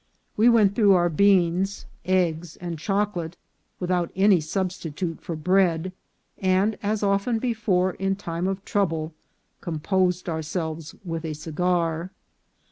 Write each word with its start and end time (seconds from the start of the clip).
We 0.35 0.49
went 0.49 0.73
through 0.73 0.93
our 0.93 1.09
beans, 1.09 1.85
eggs, 2.05 2.55
and 2.55 2.79
chocolate 2.79 3.37
without 3.79 4.09
any 4.15 4.39
substitute 4.41 5.21
for 5.21 5.35
bread, 5.35 5.93
and, 6.39 6.75
as 6.81 7.03
often 7.03 7.37
before 7.37 7.91
in 7.91 8.15
time 8.15 8.47
of 8.47 8.65
trouble, 8.65 9.13
composed 9.61 10.27
ourselves 10.27 10.95
with 11.05 11.23
a 11.23 11.35
cigar. 11.35 12.09